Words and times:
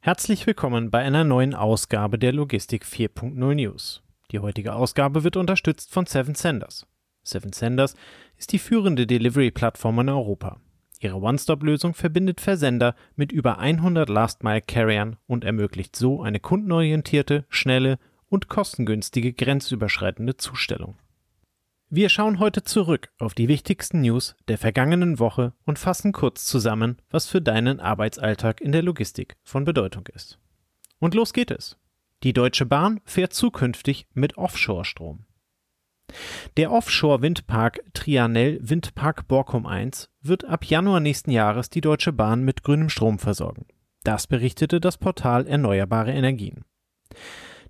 Herzlich 0.00 0.46
willkommen 0.46 0.92
bei 0.92 1.00
einer 1.00 1.24
neuen 1.24 1.56
Ausgabe 1.56 2.20
der 2.20 2.32
Logistik 2.32 2.84
4.0 2.84 3.54
News. 3.54 4.00
Die 4.30 4.38
heutige 4.38 4.74
Ausgabe 4.74 5.24
wird 5.24 5.36
unterstützt 5.36 5.92
von 5.92 6.06
Seven 6.06 6.36
Senders. 6.36 6.86
Seven 7.24 7.52
Senders 7.52 7.96
ist 8.36 8.52
die 8.52 8.60
führende 8.60 9.08
Delivery-Plattform 9.08 9.98
in 9.98 10.08
Europa. 10.10 10.60
Ihre 11.00 11.16
One-Stop-Lösung 11.16 11.94
verbindet 11.94 12.40
Versender 12.40 12.94
mit 13.16 13.32
über 13.32 13.58
100 13.58 14.08
Last-Mile-Carriern 14.08 15.16
und 15.26 15.44
ermöglicht 15.44 15.96
so 15.96 16.22
eine 16.22 16.38
kundenorientierte, 16.38 17.44
schnelle 17.48 17.98
und 18.28 18.48
kostengünstige 18.48 19.32
grenzüberschreitende 19.32 20.36
Zustellung. 20.36 20.94
Wir 21.90 22.10
schauen 22.10 22.38
heute 22.38 22.64
zurück 22.64 23.10
auf 23.18 23.32
die 23.32 23.48
wichtigsten 23.48 24.02
News 24.02 24.36
der 24.46 24.58
vergangenen 24.58 25.18
Woche 25.18 25.54
und 25.64 25.78
fassen 25.78 26.12
kurz 26.12 26.44
zusammen, 26.44 26.98
was 27.08 27.26
für 27.26 27.40
deinen 27.40 27.80
Arbeitsalltag 27.80 28.60
in 28.60 28.72
der 28.72 28.82
Logistik 28.82 29.36
von 29.42 29.64
Bedeutung 29.64 30.06
ist. 30.14 30.38
Und 30.98 31.14
los 31.14 31.32
geht 31.32 31.50
es. 31.50 31.78
Die 32.24 32.34
Deutsche 32.34 32.66
Bahn 32.66 33.00
fährt 33.06 33.32
zukünftig 33.32 34.06
mit 34.12 34.36
Offshore-Strom. 34.36 35.24
Der 36.58 36.72
Offshore-Windpark 36.72 37.80
Trianel 37.94 38.58
Windpark 38.60 39.26
Borkum 39.26 39.64
1 39.64 40.10
wird 40.20 40.44
ab 40.44 40.66
Januar 40.66 41.00
nächsten 41.00 41.30
Jahres 41.30 41.70
die 41.70 41.80
Deutsche 41.80 42.12
Bahn 42.12 42.42
mit 42.42 42.62
grünem 42.62 42.90
Strom 42.90 43.18
versorgen. 43.18 43.64
Das 44.04 44.26
berichtete 44.26 44.78
das 44.78 44.98
Portal 44.98 45.46
Erneuerbare 45.46 46.12
Energien. 46.12 46.66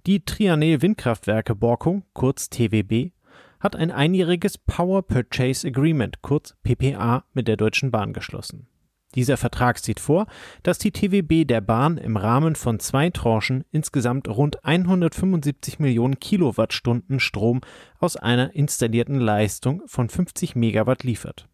Die 0.06 0.24
Trianel 0.24 0.82
Windkraftwerke 0.82 1.54
Borkum, 1.54 2.02
kurz 2.14 2.50
TWB, 2.50 3.12
hat 3.60 3.76
ein 3.76 3.90
einjähriges 3.90 4.58
Power 4.58 5.02
Purchase 5.02 5.66
Agreement, 5.66 6.22
kurz 6.22 6.54
PPA, 6.62 7.24
mit 7.32 7.48
der 7.48 7.56
Deutschen 7.56 7.90
Bahn 7.90 8.12
geschlossen. 8.12 8.68
Dieser 9.14 9.38
Vertrag 9.38 9.78
sieht 9.78 10.00
vor, 10.00 10.26
dass 10.62 10.78
die 10.78 10.90
TWB 10.90 11.46
der 11.46 11.62
Bahn 11.62 11.96
im 11.96 12.16
Rahmen 12.16 12.54
von 12.54 12.78
zwei 12.78 13.08
Tranchen 13.08 13.64
insgesamt 13.70 14.28
rund 14.28 14.64
175 14.64 15.78
Millionen 15.78 16.20
Kilowattstunden 16.20 17.18
Strom 17.18 17.62
aus 17.98 18.16
einer 18.16 18.54
installierten 18.54 19.18
Leistung 19.18 19.82
von 19.87 20.10
50 20.10 20.56
Megawatt 20.56 21.04
liefert. 21.04 21.48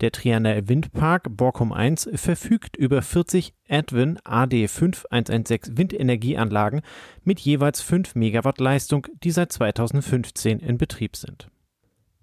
Der 0.00 0.12
Trianer 0.12 0.68
Windpark 0.68 1.36
Borkum 1.36 1.72
1 1.72 2.10
verfügt 2.14 2.76
über 2.76 3.02
40 3.02 3.54
Advin 3.68 4.18
AD5116 4.18 5.76
Windenergieanlagen 5.76 6.82
mit 7.24 7.40
jeweils 7.40 7.80
5 7.80 8.14
Megawatt 8.14 8.58
Leistung, 8.60 9.06
die 9.22 9.30
seit 9.30 9.52
2015 9.52 10.58
in 10.58 10.78
Betrieb 10.78 11.16
sind. 11.16 11.48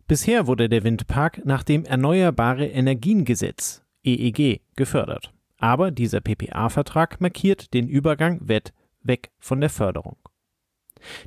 Bisher 0.08 0.48
wurde 0.48 0.70
der 0.70 0.84
Windpark 0.84 1.46
nach 1.46 1.64
dem 1.64 1.86
Erneuerbare 1.86 2.66
Energiengesetz 2.66 3.84
EEG 4.04 4.62
gefördert. 4.76 5.32
Aber 5.58 5.92
dieser 5.92 6.22
PPA-Vertrag 6.22 7.22
markiert 7.22 7.74
den 7.74 7.88
Übergang 7.88 8.48
weg 8.48 9.30
von 9.40 9.62
der 9.62 9.70
Förderung. 9.70 10.18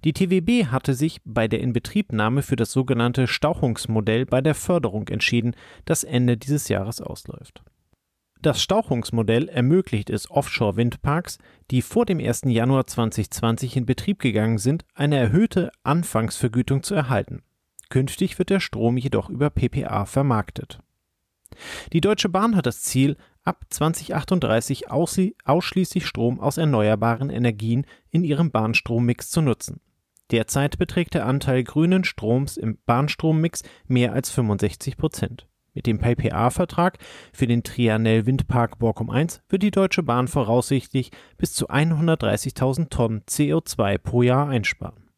Die 0.05 0.13
TWB 0.13 0.67
hatte 0.67 0.95
sich 0.95 1.21
bei 1.25 1.49
der 1.49 1.61
Inbetriebnahme 1.61 2.43
für 2.43 2.57
das 2.57 2.73
sogenannte 2.73 3.27
Stauchungsmodell 3.27 4.27
bei 4.27 4.41
der 4.41 4.55
Förderung 4.55 5.09
entschieden, 5.09 5.55
das 5.85 6.05
Ende 6.05 6.37
dieses 6.37 6.69
Jahres 6.69 7.01
ausläuft. 7.01 7.63
Das 8.43 8.61
Stauchungsmodell 8.61 9.49
ermöglicht 9.49 10.11
es 10.11 10.29
Offshore-Windparks, 10.29 11.39
die 11.71 11.81
vor 11.81 12.07
dem 12.07 12.19
1. 12.19 12.43
Januar 12.47 12.89
2020 12.89 13.77
in 13.77 13.87
Betrieb 13.87 14.19
gegangen 14.19 14.59
sind, 14.59 14.85
eine 14.95 15.17
erhöhte 15.17 15.71
Anfangsvergütung 15.85 16.83
zu 16.83 16.97
erhalten. 16.97 17.43
Künftig 17.89 18.41
wird 18.41 18.51
der 18.51 18.59
Strom 18.59 18.97
jedoch 18.97 19.31
über 19.31 19.51
PPA 19.51 20.07
vermarktet. 20.07 20.81
Die 21.93 22.01
Deutsche 22.01 22.29
Bahn 22.29 22.57
hat 22.57 22.67
das 22.67 22.83
Ziel, 22.83 23.17
ab 23.45 23.65
2038 23.71 24.91
ausschließlich 24.91 26.07
Strom 26.07 26.41
aus 26.41 26.59
erneuerbaren 26.59 27.31
Energien 27.31 27.87
in 28.11 28.25
ihrem 28.25 28.51
Bahnstrommix 28.51 29.31
zu 29.31 29.43
nutzen. 29.43 29.81
Derzeit 30.31 30.79
beträgt 30.79 31.15
der 31.15 31.27
Anteil 31.27 31.63
grünen 31.63 32.05
Stroms 32.05 32.57
im 32.57 32.79
Bahnstrommix 32.87 33.63
mehr 33.87 34.13
als 34.13 34.31
65 34.31 34.97
Prozent. 34.97 35.47
Mit 35.75 35.87
dem 35.87 35.99
PPA-Vertrag 35.99 36.99
für 37.33 37.47
den 37.47 37.63
Trianel 37.63 38.27
Windpark 38.27 38.79
Borkum 38.79 39.09
1 39.11 39.43
wird 39.49 39.63
die 39.63 39.71
Deutsche 39.71 40.03
Bahn 40.03 40.29
voraussichtlich 40.29 41.11
bis 41.39 41.55
zu 41.55 41.71
130.000 41.71 42.91
Tonnen 42.91 43.23
CO2 43.23 43.99
pro 43.99 44.23
Jahr 44.23 44.49
einsparen. 44.49 45.09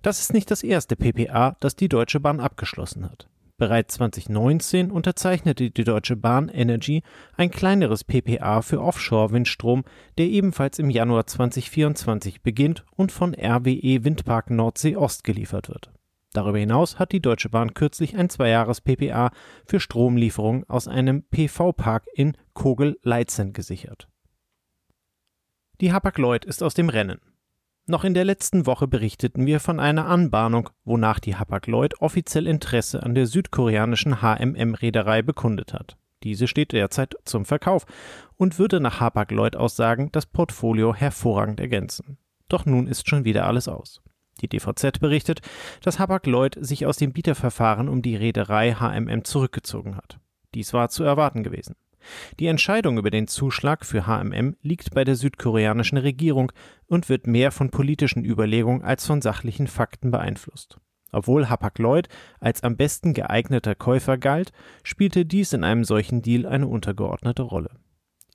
Das 0.00 0.20
ist 0.20 0.32
nicht 0.32 0.50
das 0.50 0.62
erste 0.62 0.96
PPA, 0.96 1.56
das 1.60 1.76
die 1.76 1.88
Deutsche 1.88 2.20
Bahn 2.20 2.40
abgeschlossen 2.40 3.04
hat. 3.04 3.28
Bereits 3.58 3.94
2019 3.94 4.90
unterzeichnete 4.90 5.70
die 5.70 5.84
Deutsche 5.84 6.16
Bahn 6.16 6.48
Energy 6.48 7.02
ein 7.36 7.50
kleineres 7.50 8.04
PPA 8.04 8.62
für 8.62 8.80
Offshore-Windstrom, 8.80 9.84
der 10.18 10.26
ebenfalls 10.26 10.78
im 10.78 10.90
Januar 10.90 11.26
2024 11.26 12.42
beginnt 12.42 12.84
und 12.96 13.12
von 13.12 13.34
RWE 13.34 14.04
Windpark 14.04 14.50
Nordsee 14.50 14.96
Ost 14.96 15.22
geliefert 15.24 15.68
wird. 15.68 15.90
Darüber 16.32 16.58
hinaus 16.58 16.98
hat 16.98 17.12
die 17.12 17.20
Deutsche 17.20 17.50
Bahn 17.50 17.74
kürzlich 17.74 18.16
ein 18.16 18.30
Zweijahres-PPA 18.30 19.30
für 19.66 19.80
Stromlieferung 19.80 20.64
aus 20.68 20.88
einem 20.88 21.24
PV-Park 21.24 22.06
in 22.14 22.36
Kogel-Leitzen 22.54 23.52
gesichert. 23.52 24.08
Die 25.80 25.92
Hapag-Lloyd 25.92 26.44
ist 26.44 26.62
aus 26.62 26.74
dem 26.74 26.88
Rennen. 26.88 27.20
Noch 27.86 28.04
in 28.04 28.14
der 28.14 28.24
letzten 28.24 28.64
Woche 28.66 28.86
berichteten 28.86 29.44
wir 29.44 29.58
von 29.58 29.80
einer 29.80 30.06
Anbahnung, 30.06 30.70
wonach 30.84 31.18
die 31.18 31.34
Hapag-Lloyd 31.34 32.00
offiziell 32.00 32.46
Interesse 32.46 33.02
an 33.02 33.16
der 33.16 33.26
südkoreanischen 33.26 34.22
HMM-Reederei 34.22 35.22
bekundet 35.22 35.74
hat. 35.74 35.96
Diese 36.22 36.46
steht 36.46 36.70
derzeit 36.70 37.16
zum 37.24 37.44
Verkauf 37.44 37.84
und 38.36 38.60
würde 38.60 38.78
nach 38.78 39.00
Hapag-Lloyd-Aussagen 39.00 40.10
das 40.12 40.26
Portfolio 40.26 40.94
hervorragend 40.94 41.58
ergänzen. 41.58 42.18
Doch 42.48 42.66
nun 42.66 42.86
ist 42.86 43.08
schon 43.08 43.24
wieder 43.24 43.46
alles 43.46 43.66
aus. 43.66 44.00
Die 44.40 44.48
DVZ 44.48 45.00
berichtet, 45.00 45.40
dass 45.82 45.98
Hapag-Lloyd 45.98 46.58
sich 46.60 46.86
aus 46.86 46.98
dem 46.98 47.12
Bieterverfahren 47.12 47.88
um 47.88 48.00
die 48.00 48.14
Reederei 48.14 48.74
HMM 48.74 49.24
zurückgezogen 49.24 49.96
hat. 49.96 50.20
Dies 50.54 50.72
war 50.72 50.88
zu 50.88 51.02
erwarten 51.02 51.42
gewesen. 51.42 51.74
Die 52.38 52.46
Entscheidung 52.46 52.98
über 52.98 53.10
den 53.10 53.28
Zuschlag 53.28 53.84
für 53.84 54.06
HMM 54.06 54.56
liegt 54.62 54.94
bei 54.94 55.04
der 55.04 55.16
südkoreanischen 55.16 55.98
Regierung 55.98 56.52
und 56.86 57.08
wird 57.08 57.26
mehr 57.26 57.50
von 57.50 57.70
politischen 57.70 58.24
Überlegungen 58.24 58.82
als 58.82 59.06
von 59.06 59.22
sachlichen 59.22 59.66
Fakten 59.66 60.10
beeinflusst. 60.10 60.78
Obwohl 61.12 61.48
Hapag-Lloyd 61.48 62.08
als 62.40 62.62
am 62.62 62.76
besten 62.76 63.12
geeigneter 63.12 63.74
Käufer 63.74 64.16
galt, 64.16 64.52
spielte 64.82 65.26
dies 65.26 65.52
in 65.52 65.62
einem 65.62 65.84
solchen 65.84 66.22
Deal 66.22 66.46
eine 66.46 66.66
untergeordnete 66.66 67.42
Rolle. 67.42 67.70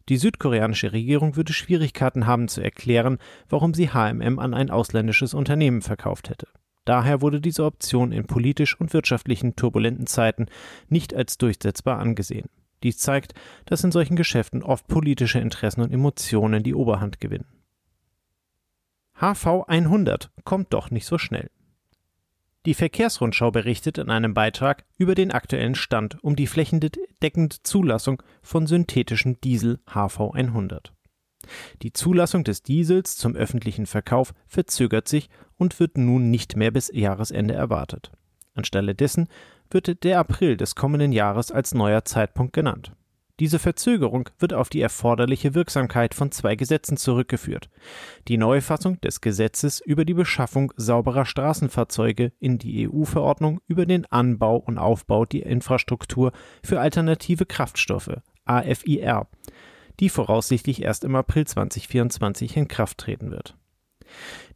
Die 0.09 0.17
südkoreanische 0.17 0.93
Regierung 0.93 1.35
würde 1.35 1.51
Schwierigkeiten 1.51 2.27
haben 2.27 2.47
zu 2.47 2.61
erklären, 2.61 3.17
warum 3.49 3.73
sie 3.73 3.89
HMM 3.89 4.39
an 4.39 4.53
ein 4.53 4.69
ausländisches 4.69 5.33
Unternehmen 5.33 5.81
verkauft 5.81 6.29
hätte. 6.29 6.47
Daher 6.85 7.21
wurde 7.21 7.41
diese 7.41 7.65
Option 7.65 8.13
in 8.13 8.27
politisch 8.27 8.79
und 8.79 8.93
wirtschaftlichen 8.93 9.57
turbulenten 9.57 10.07
Zeiten 10.07 10.45
nicht 10.87 11.13
als 11.13 11.37
durchsetzbar 11.37 11.99
angesehen. 11.99 12.47
Dies 12.83 12.97
zeigt, 12.97 13.33
dass 13.65 13.83
in 13.83 13.91
solchen 13.91 14.15
Geschäften 14.15 14.63
oft 14.63 14.87
politische 14.87 15.39
Interessen 15.39 15.81
und 15.81 15.91
Emotionen 15.91 16.63
die 16.63 16.75
Oberhand 16.75 17.19
gewinnen. 17.19 17.47
HV 19.19 19.63
100 19.67 20.29
kommt 20.43 20.73
doch 20.73 20.91
nicht 20.91 21.05
so 21.05 21.17
schnell. 21.17 21.49
Die 22.67 22.73
Verkehrsrundschau 22.73 23.49
berichtet 23.49 23.97
in 23.97 24.09
einem 24.09 24.33
Beitrag 24.33 24.83
über 24.97 25.15
den 25.15 25.31
aktuellen 25.31 25.73
Stand 25.73 26.21
um 26.23 26.35
die 26.35 26.47
flächendeckende 26.47 27.55
Zulassung 27.63 28.21
von 28.41 28.67
synthetischem 28.67 29.39
Diesel 29.41 29.79
HV 29.87 30.33
100. 30.33 30.93
Die 31.81 31.93
Zulassung 31.93 32.43
des 32.43 32.63
Diesels 32.63 33.15
zum 33.15 33.35
öffentlichen 33.35 33.85
Verkauf 33.85 34.33
verzögert 34.47 35.07
sich 35.07 35.29
und 35.55 35.79
wird 35.79 35.97
nun 35.97 36.29
nicht 36.29 36.57
mehr 36.57 36.71
bis 36.71 36.91
Jahresende 36.93 37.53
erwartet. 37.53 38.11
Anstelle 38.53 38.95
dessen 38.95 39.29
wird 39.71 40.03
der 40.03 40.19
April 40.19 40.57
des 40.57 40.75
kommenden 40.75 41.11
Jahres 41.11 41.51
als 41.51 41.73
neuer 41.73 42.05
Zeitpunkt 42.05 42.53
genannt. 42.53 42.91
Diese 43.39 43.59
Verzögerung 43.59 44.29
wird 44.39 44.53
auf 44.53 44.69
die 44.69 44.81
erforderliche 44.81 45.53
Wirksamkeit 45.53 46.15
von 46.15 46.31
zwei 46.31 46.55
Gesetzen 46.55 46.97
zurückgeführt. 46.97 47.69
Die 48.27 48.37
Neufassung 48.37 48.99
des 49.01 49.21
Gesetzes 49.21 49.79
über 49.79 50.05
die 50.05 50.15
Beschaffung 50.15 50.73
sauberer 50.75 51.25
Straßenfahrzeuge 51.25 52.31
in 52.39 52.57
die 52.57 52.89
EU-Verordnung 52.89 53.61
über 53.67 53.85
den 53.85 54.05
Anbau 54.07 54.57
und 54.57 54.79
Aufbau 54.79 55.25
der 55.25 55.45
Infrastruktur 55.45 56.31
für 56.63 56.79
alternative 56.79 57.45
Kraftstoffe 57.45 58.21
AFIR, 58.45 59.27
die 59.99 60.09
voraussichtlich 60.09 60.81
erst 60.81 61.03
im 61.03 61.15
April 61.15 61.45
2024 61.45 62.57
in 62.57 62.67
Kraft 62.67 62.97
treten 62.97 63.29
wird. 63.29 63.55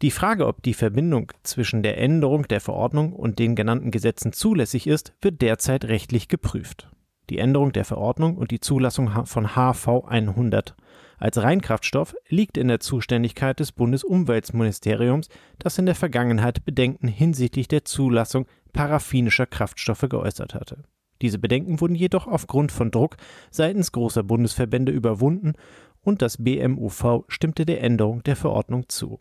Die 0.01 0.11
Frage, 0.11 0.47
ob 0.47 0.63
die 0.63 0.73
Verbindung 0.73 1.31
zwischen 1.43 1.83
der 1.83 1.97
Änderung 1.97 2.47
der 2.47 2.61
Verordnung 2.61 3.13
und 3.13 3.39
den 3.39 3.55
genannten 3.55 3.91
Gesetzen 3.91 4.33
zulässig 4.33 4.87
ist, 4.87 5.13
wird 5.21 5.41
derzeit 5.41 5.85
rechtlich 5.85 6.27
geprüft. 6.27 6.89
Die 7.29 7.37
Änderung 7.37 7.71
der 7.71 7.85
Verordnung 7.85 8.35
und 8.37 8.51
die 8.51 8.59
Zulassung 8.59 9.25
von 9.25 9.55
HV 9.55 10.05
100 10.05 10.75
als 11.17 11.41
Reinkraftstoff 11.41 12.15
liegt 12.29 12.57
in 12.57 12.67
der 12.67 12.79
Zuständigkeit 12.79 13.59
des 13.59 13.71
Bundesumweltministeriums, 13.71 15.29
das 15.59 15.77
in 15.77 15.85
der 15.85 15.93
Vergangenheit 15.93 16.65
Bedenken 16.65 17.07
hinsichtlich 17.07 17.67
der 17.67 17.85
Zulassung 17.85 18.47
paraffinischer 18.73 19.45
Kraftstoffe 19.45 20.07
geäußert 20.09 20.55
hatte. 20.55 20.83
Diese 21.21 21.37
Bedenken 21.37 21.79
wurden 21.79 21.93
jedoch 21.93 22.25
aufgrund 22.25 22.71
von 22.71 22.89
Druck 22.89 23.17
seitens 23.51 23.91
großer 23.91 24.23
Bundesverbände 24.23 24.91
überwunden 24.91 25.53
und 26.01 26.23
das 26.23 26.43
BMUV 26.43 27.25
stimmte 27.27 27.67
der 27.67 27.83
Änderung 27.83 28.23
der 28.23 28.35
Verordnung 28.35 28.89
zu. 28.89 29.19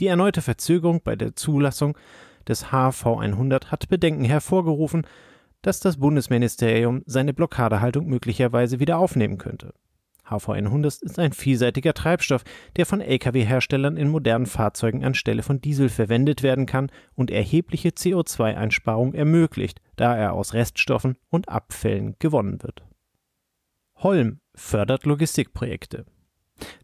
Die 0.00 0.06
erneute 0.06 0.42
Verzögerung 0.42 1.00
bei 1.02 1.16
der 1.16 1.34
Zulassung 1.34 1.96
des 2.46 2.66
HV100 2.66 3.66
hat 3.66 3.88
Bedenken 3.88 4.24
hervorgerufen, 4.24 5.06
dass 5.62 5.80
das 5.80 5.98
Bundesministerium 5.98 7.02
seine 7.06 7.34
Blockadehaltung 7.34 8.06
möglicherweise 8.06 8.80
wieder 8.80 8.98
aufnehmen 8.98 9.38
könnte. 9.38 9.74
HV100 10.28 11.02
ist 11.02 11.18
ein 11.18 11.32
vielseitiger 11.32 11.94
Treibstoff, 11.94 12.44
der 12.76 12.86
von 12.86 13.00
Lkw-Herstellern 13.00 13.96
in 13.96 14.08
modernen 14.08 14.46
Fahrzeugen 14.46 15.04
anstelle 15.04 15.42
von 15.42 15.60
Diesel 15.60 15.88
verwendet 15.88 16.42
werden 16.42 16.66
kann 16.66 16.90
und 17.14 17.30
erhebliche 17.30 17.90
CO2-Einsparungen 17.90 19.14
ermöglicht, 19.14 19.80
da 19.96 20.16
er 20.16 20.34
aus 20.34 20.54
Reststoffen 20.54 21.16
und 21.30 21.48
Abfällen 21.48 22.14
gewonnen 22.18 22.62
wird. 22.62 22.82
Holm 23.96 24.40
fördert 24.54 25.06
Logistikprojekte. 25.06 26.04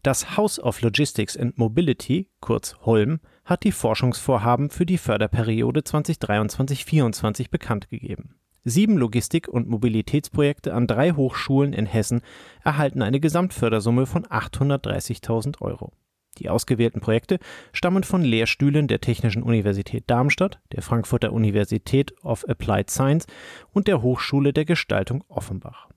Das 0.03 0.37
House 0.37 0.59
of 0.59 0.81
Logistics 0.81 1.37
and 1.37 1.57
Mobility, 1.57 2.29
kurz 2.39 2.75
Holm, 2.85 3.19
hat 3.43 3.63
die 3.63 3.71
Forschungsvorhaben 3.71 4.69
für 4.69 4.85
die 4.85 4.97
Förderperiode 4.97 5.81
2023-24 5.81 7.49
bekannt 7.49 7.89
gegeben. 7.89 8.35
Sieben 8.63 8.97
Logistik- 8.97 9.47
und 9.47 9.69
Mobilitätsprojekte 9.69 10.73
an 10.73 10.87
drei 10.87 11.11
Hochschulen 11.11 11.73
in 11.73 11.85
Hessen 11.85 12.21
erhalten 12.63 13.03
eine 13.03 13.19
Gesamtfördersumme 13.19 14.07
von 14.07 14.25
830.000 14.25 15.61
Euro. 15.61 15.93
Die 16.39 16.49
ausgewählten 16.49 16.99
Projekte 16.99 17.39
stammen 17.71 18.03
von 18.03 18.23
Lehrstühlen 18.23 18.87
der 18.87 19.01
Technischen 19.01 19.43
Universität 19.43 20.05
Darmstadt, 20.07 20.59
der 20.71 20.81
Frankfurter 20.81 21.31
Universität 21.31 22.13
of 22.23 22.43
Applied 22.49 22.89
Science 22.89 23.27
und 23.71 23.87
der 23.87 24.01
Hochschule 24.01 24.51
der 24.51 24.65
Gestaltung 24.65 25.23
Offenbach. 25.27 25.87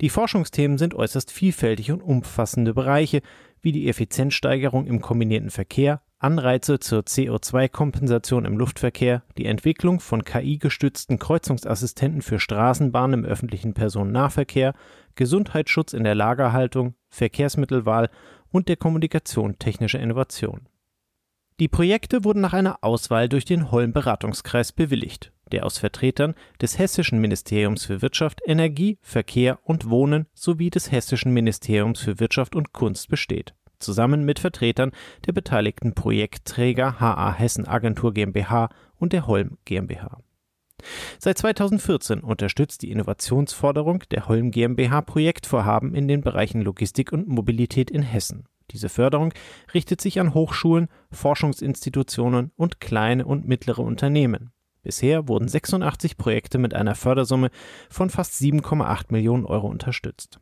Die 0.00 0.10
Forschungsthemen 0.10 0.78
sind 0.78 0.94
äußerst 0.94 1.30
vielfältig 1.30 1.92
und 1.92 2.02
umfassende 2.02 2.74
Bereiche 2.74 3.22
wie 3.62 3.72
die 3.72 3.88
Effizienzsteigerung 3.88 4.86
im 4.86 5.00
kombinierten 5.00 5.50
Verkehr, 5.50 6.02
Anreize 6.18 6.78
zur 6.78 7.00
CO2-Kompensation 7.00 8.44
im 8.44 8.58
Luftverkehr, 8.58 9.22
die 9.38 9.46
Entwicklung 9.46 10.00
von 10.00 10.22
KI-gestützten 10.22 11.18
Kreuzungsassistenten 11.18 12.20
für 12.20 12.38
Straßenbahnen 12.38 13.20
im 13.20 13.26
öffentlichen 13.26 13.72
Personennahverkehr, 13.72 14.74
Gesundheitsschutz 15.14 15.94
in 15.94 16.04
der 16.04 16.14
Lagerhaltung, 16.14 16.94
Verkehrsmittelwahl 17.08 18.10
und 18.50 18.68
der 18.68 18.76
Kommunikation 18.76 19.58
technischer 19.58 20.00
Innovation. 20.00 20.68
Die 21.58 21.68
Projekte 21.68 22.24
wurden 22.24 22.40
nach 22.40 22.54
einer 22.54 22.78
Auswahl 22.82 23.28
durch 23.28 23.44
den 23.44 23.70
Holm 23.70 23.92
Beratungskreis 23.92 24.72
bewilligt, 24.72 25.32
der 25.50 25.66
aus 25.66 25.78
Vertretern 25.78 26.34
des 26.60 26.78
Hessischen 26.78 27.20
Ministeriums 27.20 27.84
für 27.84 28.02
Wirtschaft, 28.02 28.40
Energie, 28.46 28.98
Verkehr 29.02 29.58
und 29.64 29.90
Wohnen 29.90 30.26
sowie 30.34 30.70
des 30.70 30.90
Hessischen 30.90 31.32
Ministeriums 31.32 32.00
für 32.00 32.20
Wirtschaft 32.20 32.54
und 32.54 32.72
Kunst 32.72 33.08
besteht 33.08 33.54
zusammen 33.80 34.24
mit 34.24 34.38
Vertretern 34.38 34.92
der 35.26 35.32
beteiligten 35.32 35.94
Projektträger 35.94 37.00
HA 37.00 37.32
Hessen 37.32 37.66
Agentur 37.66 38.14
GmbH 38.14 38.68
und 38.96 39.12
der 39.12 39.26
Holm 39.26 39.58
GmbH. 39.64 40.20
Seit 41.18 41.36
2014 41.38 42.20
unterstützt 42.20 42.82
die 42.82 42.90
Innovationsforderung 42.90 44.04
der 44.10 44.28
Holm 44.28 44.50
GmbH 44.50 45.02
Projektvorhaben 45.02 45.94
in 45.94 46.08
den 46.08 46.22
Bereichen 46.22 46.62
Logistik 46.62 47.12
und 47.12 47.28
Mobilität 47.28 47.90
in 47.90 48.02
Hessen. 48.02 48.44
Diese 48.70 48.88
Förderung 48.88 49.34
richtet 49.74 50.00
sich 50.00 50.20
an 50.20 50.32
Hochschulen, 50.32 50.88
Forschungsinstitutionen 51.10 52.52
und 52.56 52.80
kleine 52.80 53.26
und 53.26 53.46
mittlere 53.46 53.80
Unternehmen. 53.80 54.52
Bisher 54.82 55.28
wurden 55.28 55.48
86 55.48 56.16
Projekte 56.16 56.58
mit 56.58 56.74
einer 56.74 56.94
Fördersumme 56.94 57.50
von 57.88 58.10
fast 58.10 58.40
7,8 58.40 59.06
Millionen 59.10 59.44
Euro 59.44 59.68
unterstützt. 59.68 60.40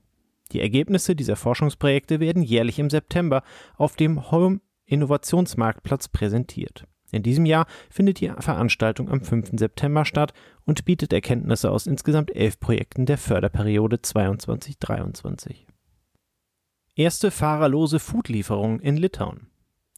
Die 0.52 0.60
Ergebnisse 0.60 1.14
dieser 1.14 1.36
Forschungsprojekte 1.36 2.20
werden 2.20 2.42
jährlich 2.42 2.78
im 2.78 2.90
September 2.90 3.42
auf 3.76 3.96
dem 3.96 4.30
Home 4.30 4.60
Innovationsmarktplatz 4.86 6.08
präsentiert. 6.08 6.84
In 7.10 7.22
diesem 7.22 7.46
Jahr 7.46 7.66
findet 7.90 8.20
die 8.20 8.30
Veranstaltung 8.38 9.08
am 9.10 9.22
5. 9.22 9.52
September 9.58 10.04
statt 10.04 10.32
und 10.64 10.84
bietet 10.84 11.12
Erkenntnisse 11.12 11.70
aus 11.70 11.86
insgesamt 11.86 12.34
elf 12.34 12.60
Projekten 12.60 13.06
der 13.06 13.18
Förderperiode 13.18 13.96
22-23. 13.96 15.66
Erste 16.94 17.30
fahrerlose 17.30 17.98
Foodlieferungen 17.98 18.80
in 18.80 18.96
Litauen. 18.96 19.48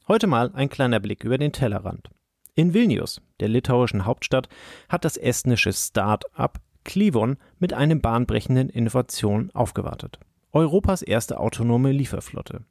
Heute 0.07 0.27
mal 0.27 0.53
ein 0.55 0.69
kleiner 0.69 1.01
Blick 1.01 1.25
über 1.25 1.39
den 1.39 1.53
Tellerrand. 1.53 2.11
In 2.55 2.75
Vilnius, 2.75 3.21
der 3.41 3.49
litauischen 3.49 4.05
Hauptstadt, 4.05 4.49
hat 4.89 5.05
das 5.05 5.17
estnische 5.17 5.73
Start-up 5.73 6.61
Klivon 6.85 7.37
mit 7.59 7.73
einem 7.73 8.01
bahnbrechenden 8.01 8.69
Innovation 8.69 9.51
aufgewartet. 9.53 10.19
Europas 10.53 11.03
erste 11.03 11.39
autonome 11.39 11.93
Lieferflotte. 11.93 12.65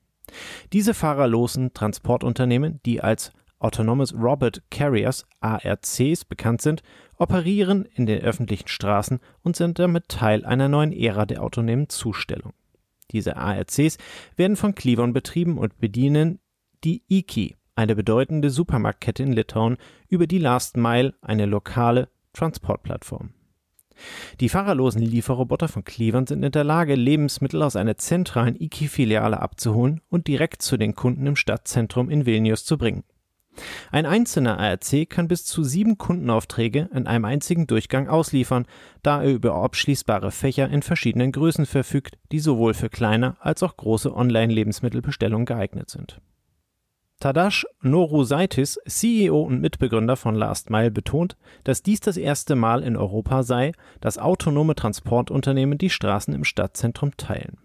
Diese 0.74 0.94
fahrerlosen 0.94 1.74
Transportunternehmen, 1.74 2.82
die 2.86 3.02
als 3.02 3.32
Autonomous 3.60 4.14
Robot 4.14 4.62
Carriers 4.72 5.26
ARCs 5.42 6.26
bekannt 6.26 6.62
sind, 6.62 6.82
operieren 7.18 7.86
in 7.94 8.06
den 8.06 8.22
öffentlichen 8.22 8.68
Straßen 8.68 9.20
und 9.42 9.56
sind 9.56 9.80
damit 9.80 10.08
Teil 10.08 10.46
einer 10.46 10.70
neuen 10.70 10.94
Ära 10.94 11.26
der 11.26 11.44
autonomen 11.44 11.90
Zustellung. 11.90 12.54
Diese 13.12 13.38
ARCs 13.38 13.98
werden 14.36 14.56
von 14.56 14.76
Cleavon 14.76 15.14
betrieben 15.14 15.58
und 15.58 15.78
bedienen 15.80 16.40
die 16.84 17.04
Iki, 17.10 17.56
eine 17.80 17.96
bedeutende 17.96 18.50
Supermarktkette 18.50 19.24
in 19.24 19.32
Litauen, 19.32 19.78
über 20.10 20.28
die 20.28 20.38
Last 20.38 20.76
Mile, 20.76 21.14
eine 21.22 21.46
lokale 21.46 22.10
Transportplattform. 22.34 23.30
Die 24.42 24.50
fahrerlosen 24.50 25.02
Lieferroboter 25.02 25.70
von 25.70 25.86
Cleveland 25.86 26.28
sind 26.28 26.44
in 26.44 26.52
der 26.52 26.66
Lage, 26.66 26.96
Lebensmittel 26.96 27.62
aus 27.64 27.78
einer 27.78 27.96
zentralen 27.96 28.60
IKI-Filiale 28.60 29.40
abzuholen 29.40 30.02
und 30.10 30.28
direkt 30.28 30.62
zu 30.62 30.76
den 30.76 30.94
Kunden 30.94 31.26
im 31.26 31.38
Stadtzentrum 31.38 32.10
in 32.10 32.26
Vilnius 32.26 32.66
zu 32.66 32.78
bringen. 32.78 33.06
Ein 33.92 34.06
einzelner 34.06 34.60
ARC 34.60 35.10
kann 35.10 35.30
bis 35.30 35.46
zu 35.46 35.64
sieben 35.64 35.98
Kundenaufträge 35.98 36.90
in 36.94 37.08
einem 37.08 37.24
einzigen 37.24 37.66
Durchgang 37.66 38.10
ausliefern, 38.10 38.66
da 39.04 39.24
er 39.24 39.32
über 39.32 39.56
abschließbare 39.56 40.32
Fächer 40.32 40.70
in 40.70 40.82
verschiedenen 40.82 41.32
Größen 41.32 41.66
verfügt, 41.66 42.18
die 42.34 42.40
sowohl 42.40 42.74
für 42.74 42.90
kleine 42.90 43.38
als 43.40 43.64
auch 43.64 43.78
große 43.78 44.14
Online-Lebensmittelbestellungen 44.14 45.46
geeignet 45.46 45.90
sind. 45.90 46.20
Tadash 47.20 47.66
Norusaitis, 47.82 48.80
CEO 48.88 49.42
und 49.42 49.60
Mitbegründer 49.60 50.16
von 50.16 50.36
Last 50.36 50.70
Mile, 50.70 50.90
betont, 50.90 51.36
dass 51.66 51.84
dies 51.84 52.00
das 52.00 52.16
erste 52.16 52.56
Mal 52.56 52.82
in 52.82 52.96
Europa 52.96 53.44
sei, 53.44 53.74
dass 54.00 54.18
autonome 54.18 54.74
Transportunternehmen 54.74 55.78
die 55.78 55.90
Straßen 55.90 56.34
im 56.34 56.46
Stadtzentrum 56.46 57.18
teilen. 57.18 57.58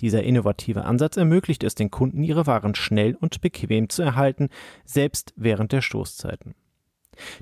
Dieser 0.00 0.22
innovative 0.22 0.86
Ansatz 0.86 1.18
ermöglicht 1.18 1.62
es 1.62 1.74
den 1.74 1.90
Kunden, 1.90 2.22
ihre 2.22 2.46
Waren 2.46 2.74
schnell 2.74 3.14
und 3.14 3.42
bequem 3.42 3.90
zu 3.90 4.00
erhalten, 4.02 4.48
selbst 4.86 5.34
während 5.36 5.72
der 5.72 5.82
Stoßzeiten. 5.82 6.54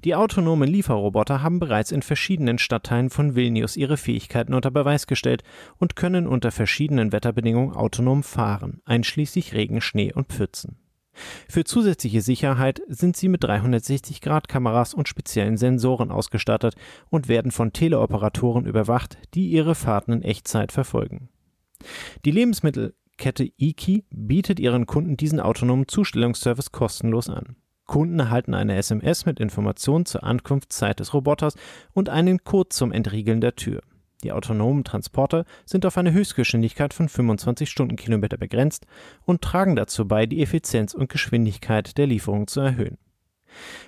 Die 0.03 0.17
autonomen 0.17 0.69
Lieferroboter 0.69 1.41
haben 1.41 1.61
bereits 1.61 1.93
in 1.93 2.03
verschiedenen 2.03 2.59
Stadtteilen 2.59 3.11
von 3.11 3.37
Vilnius 3.37 3.77
ihre 3.77 3.97
Fähigkeiten 3.97 4.55
unter 4.55 4.73
Beweis 4.73 5.07
gestellt 5.07 5.45
und 5.79 5.95
können 5.95 6.27
unter 6.27 6.51
verschiedenen 6.51 7.13
Wetterbedingungen 7.13 7.77
autonom 7.77 8.25
fahren, 8.25 8.83
einschließlich 8.85 9.55
Regen, 9.55 9.81
Schnee 9.81 10.13
und 10.13 10.33
Pfützen. 10.33 10.77
Für 11.49 11.65
zusätzliche 11.65 12.23
Sicherheit 12.23 12.83
sind 12.89 13.17
sie 13.17 13.29
mit 13.29 13.45
360-Grad-Kameras 13.45 14.95
und 14.95 15.09
speziellen 15.09 15.57
Sensoren 15.57 16.11
ausgestattet 16.11 16.75
und 17.09 17.29
werden 17.29 17.51
von 17.51 17.73
Teleoperatoren 17.73 18.67
überwacht, 18.67 19.19
die 19.35 19.49
ihre 19.51 19.75
Fahrten 19.75 20.13
in 20.13 20.23
Echtzeit 20.23 20.73
verfolgen. 20.73 21.29
Die 22.25 22.31
Lebensmittelkette 22.31 23.51
Iki 23.57 24.05
bietet 24.11 24.61
ihren 24.61 24.87
Kunden 24.87 25.17
diesen 25.17 25.41
autonomen 25.41 25.89
Zustellungsservice 25.89 26.73
kostenlos 26.73 27.29
an. 27.29 27.57
Kunden 27.87 28.21
erhalten 28.21 28.55
eine 28.55 28.77
SMS 28.77 29.27
mit 29.27 29.41
Informationen 29.41 30.07
zur 30.07 30.23
Ankunftszeit 30.23 31.01
des 31.01 31.13
Roboters 31.13 31.57
und 31.93 32.09
einen 32.09 32.45
Code 32.45 32.69
zum 32.69 32.93
Entriegeln 32.93 33.41
der 33.41 33.57
Tür. 33.57 33.81
Die 34.23 34.33
autonomen 34.33 34.85
Transporter 34.85 35.45
sind 35.65 35.87
auf 35.87 35.97
eine 35.97 36.13
Höchstgeschwindigkeit 36.13 36.93
von 36.93 37.09
25 37.09 37.71
Stundenkilometer 37.71 38.37
begrenzt 38.37 38.87
und 39.25 39.41
tragen 39.43 39.77
dazu 39.77 40.07
bei, 40.07 40.27
die 40.27 40.43
Effizienz 40.43 40.95
und 40.95 41.09
Geschwindigkeit 41.09 41.97
der 41.97 42.07
Lieferung 42.07 42.47
zu 42.47 42.61
erhöhen. 42.61 42.99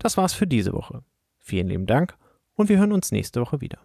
Das 0.00 0.18
war's 0.18 0.34
für 0.34 0.46
diese 0.46 0.74
Woche. 0.74 1.02
Vielen 1.38 1.68
lieben 1.68 1.86
Dank 1.86 2.18
und 2.56 2.68
wir 2.68 2.76
hören 2.76 2.92
uns 2.92 3.10
nächste 3.10 3.40
Woche 3.40 3.62
wieder. 3.62 3.78